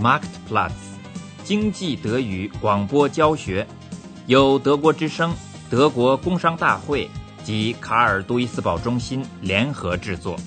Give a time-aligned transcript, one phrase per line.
[0.00, 0.70] Marktplatz
[1.42, 3.66] 经济德语广播教学，
[4.26, 5.34] 由德国之声、
[5.68, 7.10] 德国工商大会
[7.42, 10.38] 及卡尔杜伊斯堡中心联合制作。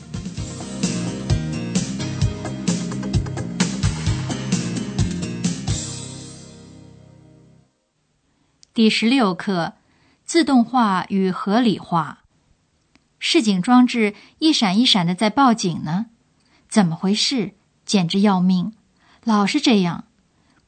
[8.74, 9.74] 第十六课：
[10.24, 12.20] 自动化与合理化。
[13.20, 16.06] 示警装置一闪一闪的在报警呢，
[16.70, 17.52] 怎么回事？
[17.86, 18.72] 简直要命！
[19.25, 20.05] 老是这样，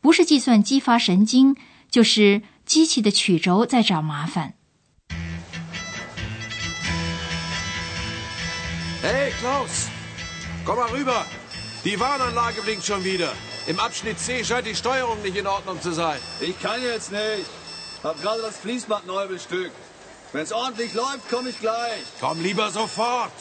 [0.00, 1.56] 不是计算机发神经，
[1.90, 4.54] 就是机器的曲轴在找麻烦。
[9.02, 9.86] Hey Klaus,
[10.64, 11.24] komm mal rüber.
[11.84, 13.32] Die Warnanlage blinkt schon wieder.
[13.68, 16.18] Im Abschnitt C scheint die Steuerung nicht in Ordnung zu sein.
[16.40, 17.46] Ich kann jetzt nicht.
[18.02, 19.76] Hab gerade das Fließband neu bestückt.
[20.32, 22.02] Wenn's ordentlich läuft, komme ich gleich.
[22.20, 23.32] Komm lieber sofort.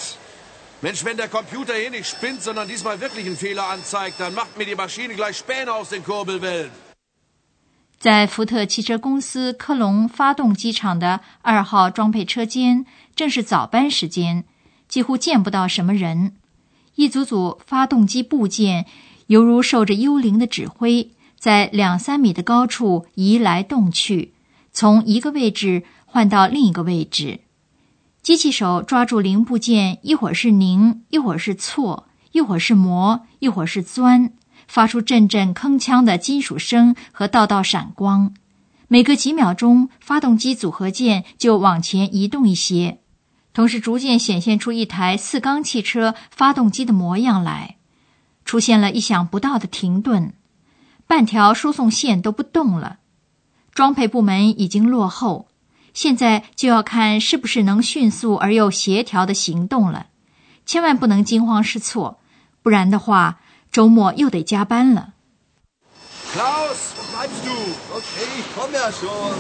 [0.82, 4.58] Mensch, wenn der Computer hier nicht spinnt, sondern diesmal wirklich einen Fehler anzeigt, dann macht
[4.58, 6.70] mir die Maschine gleich Späne aus den Kurbelwellen.
[8.00, 14.42] 在福特汽车公司科隆发动机厂的二号装配车间，正是早班时间，
[14.88, 16.34] 几乎见不到什么人。
[16.96, 18.86] 一组组发动机部件
[19.28, 24.34] 犹如受着幽灵的指挥，在两三米的高处移来动去。
[24.72, 27.38] 从一个位置换到另一个位置，
[28.22, 34.32] 机器手抓住零部件，一会儿是拧，一会儿是挫，一会儿是磨，一会儿是钻，
[34.68, 38.32] 发出阵阵铿锵的金属声和道道闪光。
[38.86, 43.00] 每隔几秒钟，发动机组合件就往前移动一些，
[43.52, 47.76] 同时逐渐显现出一台四缸汽车发动机的模样来。
[48.44, 50.32] 出现了意想不到的停顿，
[51.08, 52.98] 半条输送线都不动了。
[53.74, 55.48] 装配部门已经落后，
[55.94, 60.06] 现在就要看是不是能迅速而又协调的行动了。
[60.64, 62.20] 千万不能惊慌失措，
[62.62, 63.40] 不然的话，
[63.70, 65.14] 周末又得加班了。
[66.32, 67.52] Klaus, wo bleibst du?
[67.98, 69.36] Okay, ich komm ja schon.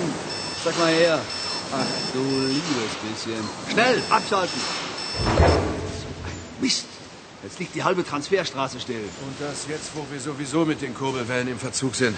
[0.62, 1.18] Sag mal her.
[1.72, 3.42] Ach, du liebes bisschen.
[3.70, 4.60] Schnell, abschalten.
[5.40, 6.84] So ein Mist.
[7.42, 9.08] Jetzt liegt die halbe Transferstraße still.
[9.24, 12.16] Und das jetzt, wo wir sowieso mit den Kurbelwellen im Verzug sind.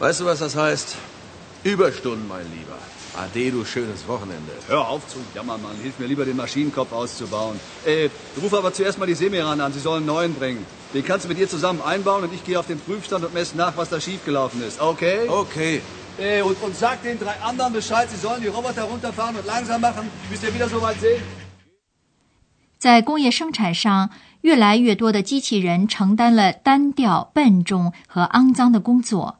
[0.00, 0.96] Weißt du, was das heißt?
[1.62, 2.78] Überstunden, mein Lieber.
[3.17, 4.53] Ade, du schönes Wochenende.
[4.67, 5.75] Hör auf zu jammern, Mann.
[5.81, 7.59] Hilf mir lieber, den Maschinenkopf auszubauen.
[7.85, 8.09] Äh,
[8.41, 9.73] ruf aber zuerst mal die Semiran an.
[9.73, 10.65] Sie sollen einen neuen bringen.
[10.93, 13.57] Den kannst du mit ihr zusammen einbauen und ich gehe auf den Prüfstand und messe
[13.57, 14.79] nach, was da schiefgelaufen ist.
[14.79, 15.27] Okay?
[15.27, 15.81] Okay.
[16.17, 19.81] Äh, und, und sag den drei anderen Bescheid, sie sollen die Roboter runterfahren und langsam
[19.81, 21.21] machen, bis wir wieder so weit sehen.
[22.77, 24.09] 在工业生产上，
[24.41, 29.39] 越来越多的机器人承担了单调、笨重和肮脏的工作。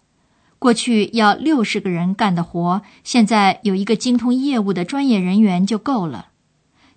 [0.64, 6.28] 过去要六十个人干的活，现在有一个精通业务的专业人员就够了。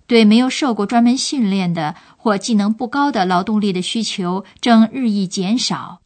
[0.06, 6.00] 对没有受过专门训练的或技能不高的劳动力的需求正日益减少。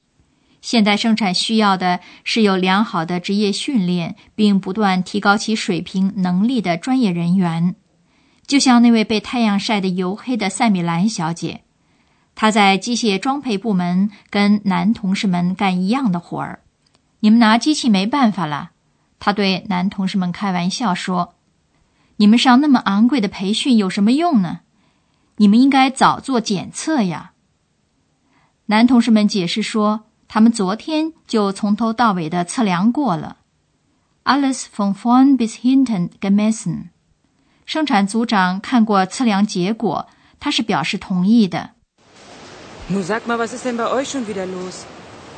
[0.60, 7.76] 现代生产需要的是有良好的职业训练，并不断提高其水平能力的专业人员。
[8.44, 11.60] 就像那位被太阳晒得黝黑的塞米兰小姐，
[12.34, 16.61] 她在机械装配部门跟男同事们干一样的活儿。
[17.24, 18.72] 你们拿机器没办法了，
[19.20, 21.34] 他对男同事们开玩笑说
[22.18, 24.62] ：“你们上那么昂贵的培训有什么用呢？
[25.36, 27.30] 你们应该早做检测呀。”
[28.66, 33.36] 男同事们解释说：“他们昨天就从头到尾的测量过了。
[34.24, 36.88] ”Alles von von bis hinten gemessen。
[37.64, 40.08] 生产组长看过测量结果，
[40.40, 41.70] 他是表示同意的。
[42.90, 44.82] Nun sag mal, was ist denn bei euch schon wieder los?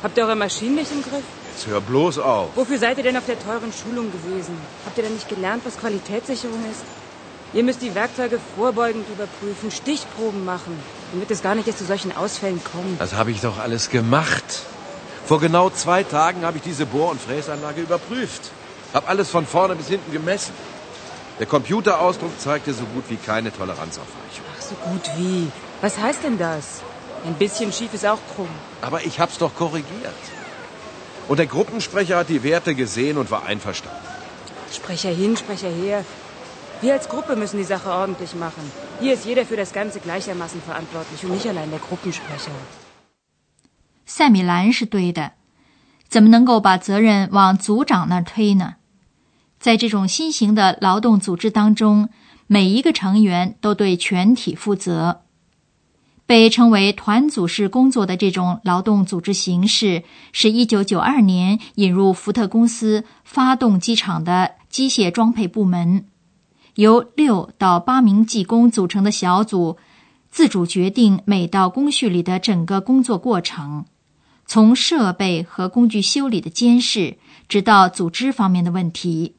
[0.01, 1.23] Habt ihr eure Maschinen nicht im Griff?
[1.55, 2.49] Jetzt hör bloß auf.
[2.55, 4.57] Wofür seid ihr denn auf der teuren Schulung gewesen?
[4.85, 6.83] Habt ihr denn nicht gelernt, was Qualitätssicherung ist?
[7.53, 10.77] Ihr müsst die Werkzeuge vorbeugend überprüfen, Stichproben machen,
[11.13, 12.99] damit es gar nicht erst zu solchen Ausfällen kommt.
[12.99, 14.43] Das habe ich doch alles gemacht.
[15.25, 18.51] Vor genau zwei Tagen habe ich diese Bohr- und Fräsanlage überprüft.
[18.93, 20.53] Hab alles von vorne bis hinten gemessen.
[21.39, 24.45] Der Computerausdruck zeigte so gut wie keine Toleranzaufweichung.
[24.57, 25.49] Ach, so gut wie.
[25.79, 26.81] Was heißt denn das?
[27.25, 28.49] Ein bisschen schief ist auch krumm.
[28.81, 30.13] Aber ich hab's doch korrigiert.
[31.27, 33.99] Und der Gruppensprecher hat die Werte gesehen und war einverstanden.
[34.71, 36.03] Sprecher hin, Sprecher her.
[36.81, 38.63] Wir als Gruppe müssen die Sache ordentlich machen.
[38.99, 42.51] Hier ist jeder für das Ganze gleichermaßen verantwortlich und nicht allein der Gruppensprecher.
[44.05, 45.31] 塞米兰是对的，
[46.07, 48.75] 怎么能够把责任往组长那儿推呢？
[49.59, 52.09] 在这种新型的劳动组织当中，
[52.45, 55.21] 每一个成员都对全体负责。
[56.25, 66.05] 被称为团组式工作的这种劳动组织形式，是一九九二年引入福特公司发动机厂的机械装配部门，
[66.75, 69.77] 由六到八名技工组成的小组，
[70.31, 73.85] 自主决定每道工序里的整个工作过程。
[74.47, 77.17] 从设备和工具修理的监视，
[77.47, 79.35] 直到组织方面的问题。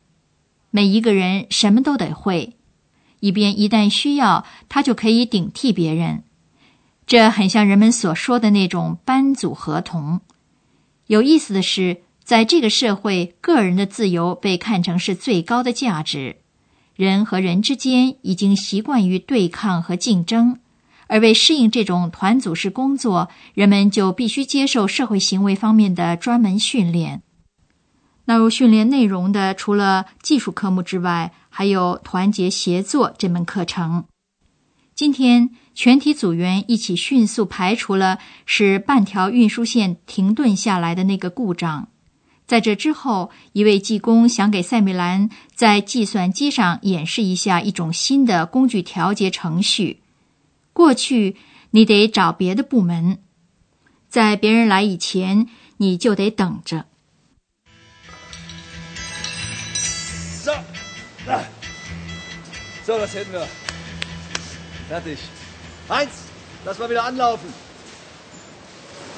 [0.71, 2.57] 每一个人什么都得会，
[3.21, 6.25] 以便一旦需要，他就可以顶替别人。
[7.07, 10.21] 这很像人们所说的那种班组合同。
[11.07, 16.39] 有意思的是，在这个社会，个人的自由被看成是最高的价值。
[16.97, 20.59] 人和人之间已经习惯于对抗和竞争，
[21.07, 27.23] 而为适应这种团组式工作，人们就必须接受社会行为方面的专门训练。
[28.25, 34.07] 纳入训练内容的，除了技术科目之外，还有团结协作这门课程。
[34.97, 41.89] 今天，全体组员一起迅速排除了使半条运输线停顿下来的那个故障。
[42.47, 50.01] 在这之后，一位技工想给塞米兰在计算机上演示一下一种新的工具调节程序。
[50.73, 51.37] 过去，
[51.73, 53.19] 你得找别的部门，
[54.09, 55.47] 在别人来以前，
[55.77, 56.87] 你就得等着。
[60.43, 60.53] So,
[65.89, 66.11] Heinz,
[66.65, 67.53] lass mal wieder anlaufen.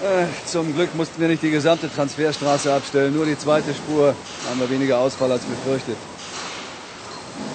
[0.03, 4.15] Äh, zum Glück mussten wir nicht die gesamte Transferstraße abstellen, nur die zweite Spur.
[4.49, 5.97] Haben wir weniger Ausfall als befürchtet.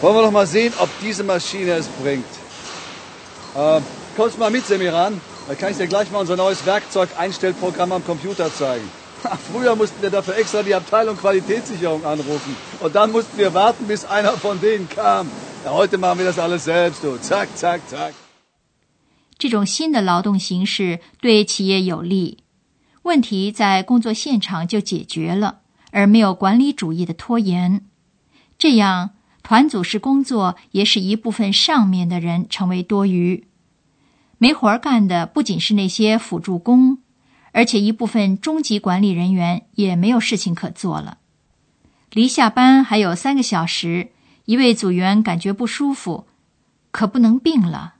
[0.01, 2.25] Wollen wir doch mal sehen, ob diese Maschine es bringt.
[3.55, 3.81] Äh,
[4.17, 5.21] kommst mal mit, Semiran?
[5.47, 8.89] Da kann ich dir gleich mal unser neues Werkzeug-Einstellprogramm am Computer zeigen.
[9.53, 12.57] Früher mussten wir dafür extra die Abteilung Qualitätssicherung anrufen.
[12.81, 15.29] Und dann mussten wir warten, bis einer von denen kam.
[15.63, 17.17] Ja, heute machen wir das alles selbst, du.
[17.21, 18.13] Zack, zack, zack.
[19.43, 22.45] 这种新的劳动形式对企业有利，
[23.01, 25.59] 问题在工作现场就解决了，
[25.91, 27.85] 而没有管理主义的拖延。
[28.57, 29.09] 这样，
[29.43, 33.45] 团组式工作也使一部分上面的人成为多余，
[34.37, 36.99] 没活儿干的不仅是那些辅助工。
[37.51, 41.17] 而且一部分中级管理人员也没有事情可做了。
[42.13, 44.11] 离下班还有三个小时，
[44.45, 46.27] 一位组员感觉不舒服，
[46.91, 47.95] 可不能病了。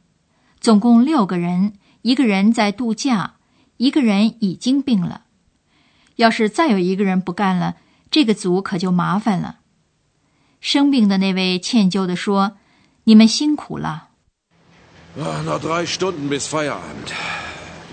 [0.63, 1.73] 总共六个人，
[2.03, 3.33] 一个人在度假，
[3.75, 5.23] 一个人已经病了。
[6.15, 7.75] 要是再有一个人不干了，
[8.09, 9.57] 这个组可就麻烦了。
[10.61, 12.53] 生病的那位歉疚地说
[13.03, 14.07] ：“你们辛苦了。”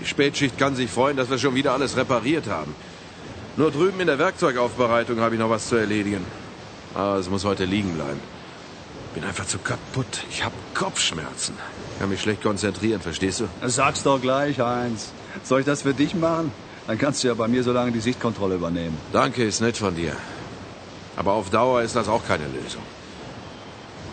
[0.01, 2.73] Die Spätschicht kann sich freuen, dass wir schon wieder alles repariert haben.
[3.57, 6.21] Nur drüben in der Werkzeugaufbereitung habe ich noch was zu erledigen.
[6.95, 8.21] Aber es muss heute liegen bleiben.
[9.13, 10.23] Bin einfach zu kaputt.
[10.29, 11.53] Ich habe Kopfschmerzen.
[12.01, 13.47] Kann mich schlecht konzentrieren, verstehst du?
[13.67, 15.11] Sag's doch gleich, Heinz.
[15.43, 16.51] Soll ich das für dich machen?
[16.87, 18.97] Dann kannst du ja bei mir so lange die Sichtkontrolle übernehmen.
[19.13, 20.13] Danke, ist nett von dir.
[21.15, 22.81] Aber auf Dauer ist das auch keine Lösung.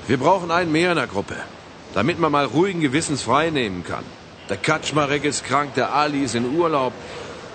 [0.07, 1.37] Wir brauchen einen mehr in der Gruppe,
[1.95, 4.05] damit man mal ruhigen Gewissens frei nehmen kann.
[4.51, 6.93] Der Kaczmarek ist krank, der Ali ist in Urlaub.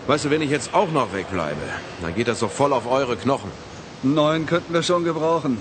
[0.08, 1.62] Weißt du, wenn ich jetzt auch noch wegbleibe,
[2.02, 3.52] dann geht das doch voll auf eure Knochen.
[4.02, 5.60] Neun könnten wir schon gebrauchen.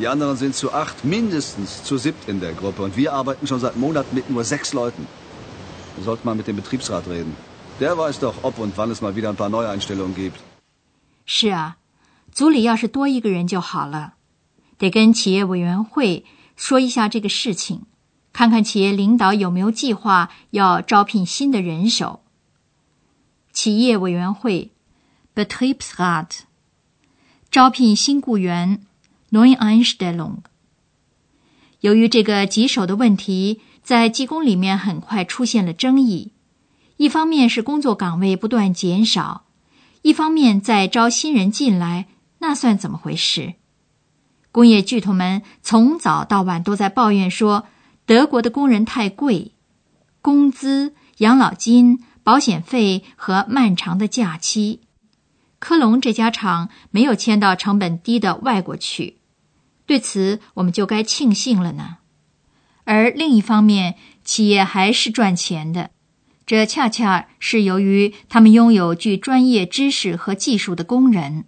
[0.00, 2.82] Die anderen sind zu acht, mindestens zu siebt in der Gruppe.
[2.82, 5.06] Und wir arbeiten schon seit Monaten mit nur sechs Leuten.
[5.96, 7.36] Wir sollten mal mit dem Betriebsrat reden.
[7.80, 10.40] Der weiß doch, ob und wann es mal wieder ein paar Neueinstellungen gibt.
[11.26, 11.76] 是啊，
[12.32, 14.14] 组里要是多一个人就好了。
[14.78, 16.24] 得跟企业委员会
[16.56, 17.82] 说一下这个事情。
[18.32, 22.22] 看看企业领导有没有计划要招聘新的人手。
[23.52, 24.70] 企业委员会
[25.34, 26.44] （Betriebsrat）
[27.50, 28.86] 招聘新雇员
[29.30, 30.38] （Neueinstellung）。
[31.80, 36.32] 由于这个棘手的问题，在技工里面很快出现了争议。
[36.96, 39.46] 一方面是工作岗位不断减少，
[40.02, 42.08] 一方面在招新人进来，
[42.38, 43.54] 那算怎么回事？
[44.52, 47.66] 工业巨头们从早到晚都在抱怨说。
[48.06, 49.52] 德国的工人太贵，
[50.20, 54.80] 工资、养老金、保险费和漫长的假期。
[55.60, 59.18] 科隆这家厂没有迁到成本低的外国去，
[59.90, 61.96] 对此我们就该庆幸了呢。
[62.84, 65.90] 而另一方面，企业还是赚钱的，
[66.46, 71.44] 这恰恰是由于他们拥有具专业知识和技术的工人。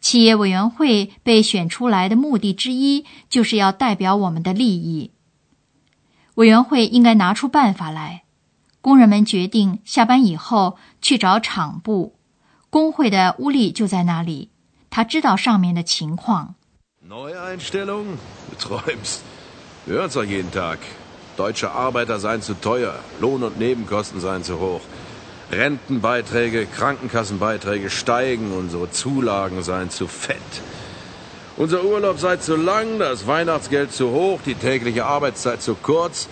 [0.00, 5.12] 企业委员会被选出来的目的之一，就是要代表我们的利益。
[6.34, 8.24] 委员会应该拿出办法来。
[8.80, 12.16] 工人们决定下班以后去找厂部，
[12.68, 14.50] 工会的乌力就在那里，
[14.90, 16.56] 他知道上面的情况。
[17.08, 18.18] Neueinstellung?
[18.50, 19.22] Du träumst.
[19.86, 20.78] Wir hören's doch jeden Tag.
[21.38, 24.82] Deutsche Arbeiter seien zu teuer, Lohn- und Nebenkosten seien zu hoch,
[25.50, 30.36] Rentenbeiträge, Krankenkassenbeiträge steigen, unsere Zulagen seien zu fett.
[31.56, 36.28] Unser Urlaub sei zu lang, das Weihnachtsgeld zu hoch, die tägliche Arbeitszeit zu kurz.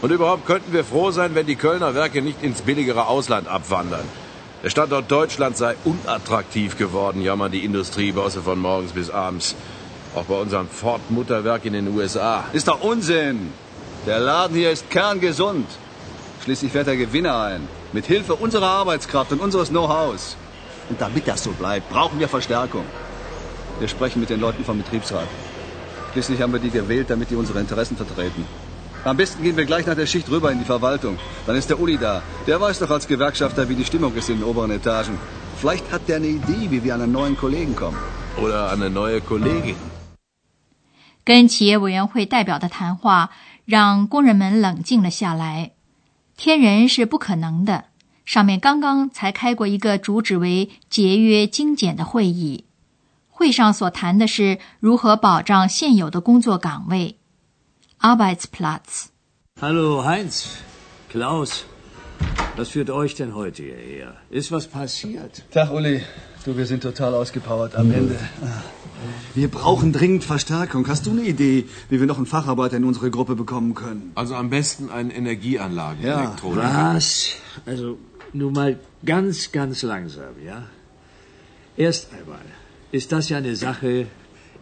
[0.00, 4.04] Und überhaupt könnten wir froh sein, wenn die Kölner Werke nicht ins billigere Ausland abwandern.
[4.62, 9.56] Der Standort Deutschland sei unattraktiv geworden, jammern die Industriebosse von morgens bis abends.
[10.14, 12.44] Auch bei unserem Ford-Mutterwerk in den USA.
[12.52, 13.52] Ist doch Unsinn.
[14.06, 15.66] Der Laden hier ist kerngesund.
[16.42, 17.68] Schließlich fährt der Gewinner ein.
[17.92, 20.36] Mit Hilfe unserer Arbeitskraft und unseres Know-hows.
[20.88, 22.84] Und damit das so bleibt, brauchen wir Verstärkung.
[23.78, 25.28] Wir sprechen mit den Leuten vom Betriebsrat.
[26.12, 28.44] Schließlich haben wir die gewählt, damit die unsere Interessen vertreten.
[29.04, 31.18] Am besten gehen wir gleich nach der Schicht rüber in die Verwaltung.
[31.46, 32.22] Dann ist der Uli da.
[32.46, 35.18] Der weiß doch als Gewerkschafter, wie die Stimmung ist in den oberen Etagen.
[35.58, 37.96] Vielleicht hat der eine Idee, wie wir an einen neuen Kollegen kommen.
[38.36, 39.76] Oder an eine neue Kollegin.
[41.24, 43.30] 跟企业委员会代表的谈话
[43.64, 45.72] 让工人们冷静了下来。
[46.36, 47.84] 天人是不可能的，
[48.24, 52.64] 上面刚刚才开过一个主旨为节约精简的会议，
[53.28, 57.16] 会上所谈的是如何保障现有的工作岗位。
[58.00, 59.08] Arbeitsplatz。
[59.60, 60.44] Hallo Heinz,
[61.12, 61.64] Klaus,
[62.56, 64.14] was führt euch denn heute hierher?
[64.30, 65.42] Ist was passiert?
[65.52, 66.00] Tag, Uli.
[66.42, 68.16] Du, wir sind total ausgepowert am Ende.
[69.34, 70.86] Wir brauchen dringend Verstärkung.
[70.88, 74.12] Hast du eine Idee, wie wir noch einen Facharbeiter in unsere Gruppe bekommen können?
[74.14, 76.94] Also am besten einen Energieanlagenelektroniker.
[76.94, 77.36] Was?
[77.66, 77.98] Also
[78.32, 80.64] nun mal ganz, ganz langsam, ja?
[81.76, 82.44] Erst einmal
[82.92, 84.06] ist das ja eine Sache,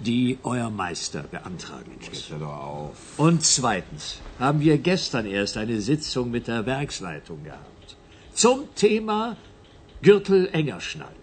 [0.00, 2.28] die euer Meister beantragen muss.
[2.28, 2.97] Doch auf.
[3.16, 7.97] Und zweitens haben wir gestern erst eine Sitzung mit der Werksleitung gehabt.
[8.33, 9.37] Zum Thema
[10.02, 11.18] Gürtel enger schnallen.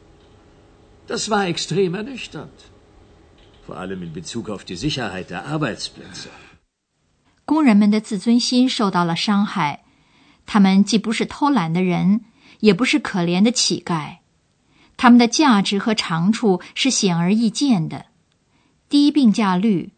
[1.07, 2.51] Das war extrem ernüchternd.
[7.45, 9.83] 工人们的自尊心受到了伤害，
[10.45, 12.21] 他们既不是偷懒的人，
[12.59, 14.17] 也不是可怜的乞丐，
[14.97, 18.07] 他们的价值和长处是显而易见的：
[18.89, 19.93] 低病假率、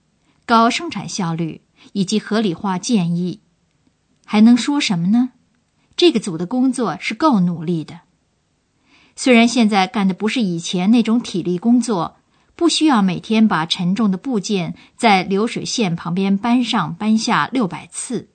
[0.45, 1.62] 高生产效率
[1.93, 3.41] 以及合理化建议。
[4.25, 5.31] 还能说什么呢？
[5.95, 8.01] 这个组的工作是够努力的。
[9.15, 12.16] 虽然现在干的不是以前那种体力工作，
[12.57, 18.27] 不需要每天把沉重的部件在流水线旁边搬上搬下六百次。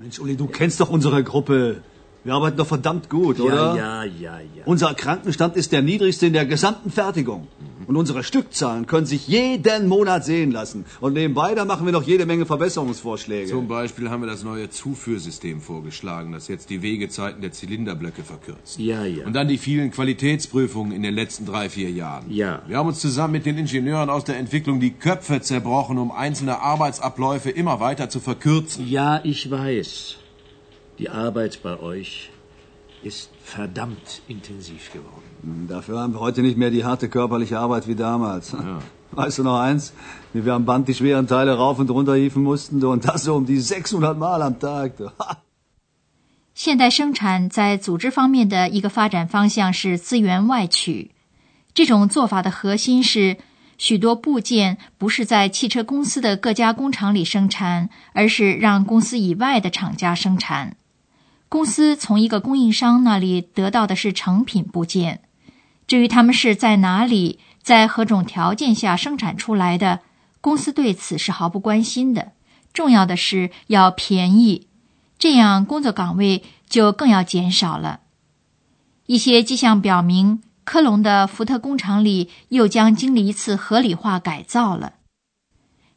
[0.00, 1.82] Mensch, Uli, du kennst doch unsere Gruppe.
[2.24, 3.76] Wir arbeiten doch verdammt gut, oder?
[3.76, 4.62] Ja, ja, ja, ja.
[4.66, 7.46] Unser Krankenstand ist der niedrigste in der gesamten Fertigung.
[7.90, 10.84] Und unsere Stückzahlen können sich jeden Monat sehen lassen.
[11.00, 13.50] Und nebenbei, da machen wir noch jede Menge Verbesserungsvorschläge.
[13.50, 18.78] Zum Beispiel haben wir das neue Zuführsystem vorgeschlagen, das jetzt die Wegezeiten der Zylinderblöcke verkürzt.
[18.78, 19.26] Ja, ja.
[19.26, 22.30] Und dann die vielen Qualitätsprüfungen in den letzten drei, vier Jahren.
[22.30, 22.62] Ja.
[22.68, 26.60] Wir haben uns zusammen mit den Ingenieuren aus der Entwicklung die Köpfe zerbrochen, um einzelne
[26.60, 28.88] Arbeitsabläufe immer weiter zu verkürzen.
[28.88, 30.14] Ja, ich weiß.
[31.00, 32.30] Die Arbeit bei euch
[33.02, 35.29] ist verdammt intensiv geworden.
[35.42, 38.54] Dafür haben wir heute nicht mehr die harte körperliche Arbeit wie damals.
[39.12, 39.92] Weißt du noch eins?
[40.32, 43.24] Wie wir am Band die schweren Teile rauf und runter hieven mussten, du, und das
[43.24, 44.92] so um die 600 Mal am Tag.
[46.54, 51.12] 现代生产在组织方面的一个发展方向是资源外取。
[51.72, 53.38] 这种做法的核心是，
[53.78, 60.76] 许多部件不是在汽车公司的各家工厂里生产，而是让公司以外的厂家生产。
[61.48, 65.22] 公司从一个供应商那里得到的是成品部件，
[65.90, 69.98] 至于他们是在哪里、在何种条件下生产出来的，
[70.40, 72.30] 公司对此是毫不关心的。
[72.72, 74.68] 重要的是要便宜，
[75.18, 78.02] 这样工作岗位就更要减少了。
[79.06, 84.92] 一些迹象表明，科隆的福特工厂里又将经历一次合理化改造了。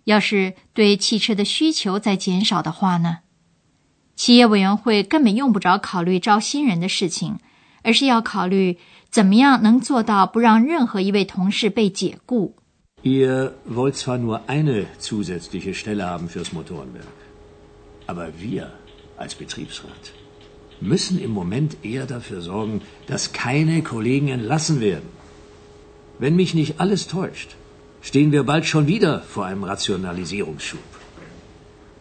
[0.05, 3.19] 要是对汽车的需求在减少的话呢？
[4.15, 7.37] 企业委员会根本用不着考虑招新人的事情，
[7.82, 8.78] 而是要考虑
[9.10, 12.54] 怎么样能做到不让任何一位同事被解雇。
[13.02, 17.18] Ihr wollt zwar nur eine zusätzliche Stelle haben fürs Motorenwerk,
[18.06, 18.72] aber wir
[19.16, 20.12] als Betriebsrat
[20.80, 25.08] müssen im Moment eher dafür sorgen, dass keine Kollegen entlassen werden.
[26.18, 27.56] Wenn mich nicht alles täuscht,
[28.02, 30.88] stehen wir bald schon wieder vor einem Rationalisierungsschub.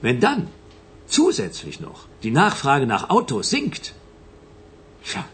[0.02, 0.48] Wenn dann
[1.08, 3.94] zusätzlich noch die Nachfrage nach Autos sinkt,
[5.04, 5.26] tja,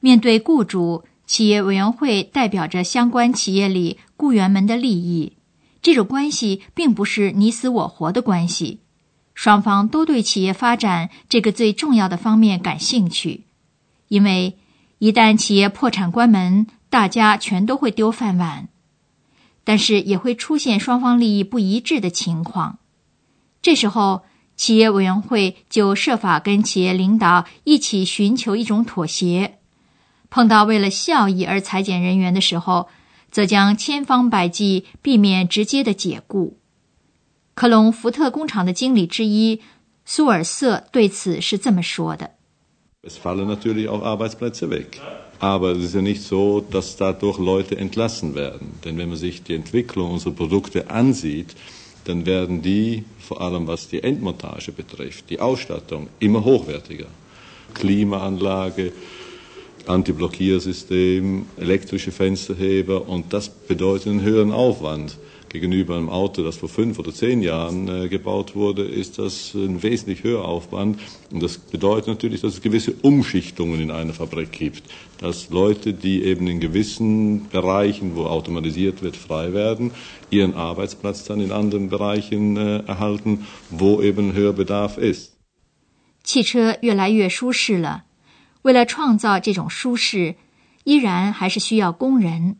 [0.00, 5.36] 面对雇主，企业委员会代表着相关企业里雇员们的利益。
[5.80, 8.80] 这种关系并不是你死我活的关系，
[9.34, 13.44] 双方都对企业发展这个最重要的方面感兴趣。
[14.08, 14.58] 因为
[14.98, 18.68] 一旦企业破产关门，大家全都会丢饭碗，
[19.64, 22.78] 但是也会出现双方利益不一致的情况。
[23.60, 24.22] 这时候，
[24.56, 29.58] 企业委员会就设法跟企业领导一起寻求一种妥协。
[30.30, 32.88] 碰到为了效益而裁减人员的时候，
[33.30, 36.58] 则将千方百计避免直接的解雇。
[37.54, 39.60] 科隆福特工厂的经理之一
[40.04, 42.32] 苏尔瑟对此是这么说的
[43.02, 44.86] ：“Es fallen natürlich auch Arbeitsplätze weg,
[45.42, 48.74] aber es ist ja nicht so, dass dadurch Leute entlassen werden.
[48.84, 51.56] Denn wenn man sich die Entwicklung unserer Produkte ansieht,
[52.04, 57.08] dann werden die, vor allem was die Endmontage betrifft, die Ausstattung immer hochwertiger.
[57.74, 58.92] Klimaanlage,
[59.86, 65.16] Antiblockiersystem, elektrische Fensterheber und das bedeutet einen höheren Aufwand
[65.51, 69.81] Gegenüber einem Auto, das vor fünf oder zehn Jahren äh, gebaut wurde, ist das ein
[69.81, 70.99] wesentlich höherer Aufwand.
[71.31, 74.83] Und das bedeutet natürlich, dass es gewisse Umschichtungen in einer Fabrik gibt.
[75.19, 79.91] Dass Leute, die eben in gewissen Bereichen, wo automatisiert wird, frei werden,
[80.29, 85.33] ihren Arbeitsplatz dann in anderen Bereichen äh, erhalten, wo eben höher Bedarf ist.
[86.23, 88.03] 汽车越来越舒适了。
[88.63, 90.35] 为了创造这种舒适，
[90.83, 92.57] 依然还是需要工人，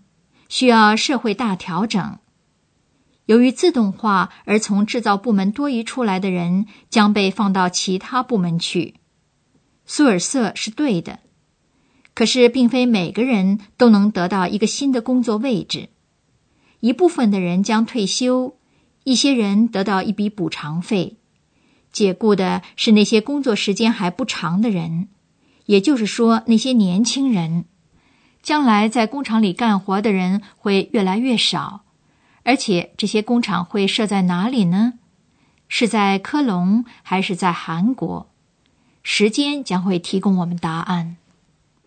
[0.48, 2.20] 需要社会大调整。
[3.33, 8.97] 由于自动化而从制造部门多移出来的人将被放到其他部门去。
[9.87, 11.21] 苏尔瑟是对的，
[12.15, 15.89] 可是并非每个人都能得到一个新的工作位置。
[16.81, 18.59] 一部分的人将退休，
[19.05, 21.17] 一些人得到一笔补偿费。
[21.91, 25.09] 解雇的是那些工作时间还不长的人。
[25.65, 27.65] 也就是说，那些年轻人，
[28.43, 31.85] 将来在工厂里干活的人会越来越少，
[32.44, 34.94] 而且这些工厂会设在哪里呢？
[35.68, 38.28] 是在科隆还是在韩国？
[39.04, 41.18] 时间将会提供我们答案。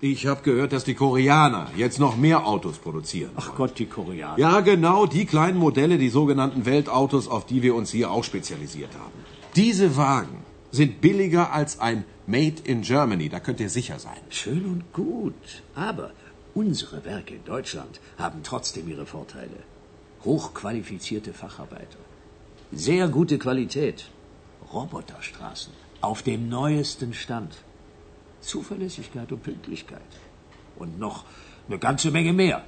[0.03, 3.33] Ich habe gehört, dass die Koreaner jetzt noch mehr Autos produzieren.
[3.37, 4.39] Ach Gott, die Koreaner.
[4.39, 8.95] Ja, genau, die kleinen Modelle, die sogenannten Weltautos, auf die wir uns hier auch spezialisiert
[8.95, 9.13] haben.
[9.57, 10.39] Diese Wagen
[10.71, 14.17] sind billiger als ein Made in Germany, da könnt ihr sicher sein.
[14.31, 15.63] Schön und gut.
[15.75, 16.13] Aber
[16.55, 19.65] unsere Werke in Deutschland haben trotzdem ihre Vorteile.
[20.26, 22.00] Hochqualifizierte Facharbeiter.
[22.72, 24.10] Sehr gute Qualität.
[24.74, 25.72] Roboterstraßen.
[26.02, 27.56] Auf dem neuesten Stand.
[28.42, 30.02] Zuverlässigkeit und Pünktlichkeit.
[30.78, 31.26] Und noch
[31.68, 32.64] eine ganze Menge mehr.